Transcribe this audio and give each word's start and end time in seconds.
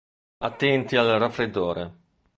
Attenti 0.39 0.95
al 0.97 1.19
raffreddore! 1.19 1.93